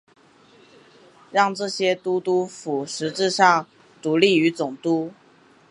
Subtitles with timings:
[1.29, 3.67] 让这些都督府实质上
[4.01, 5.13] 独立于总督。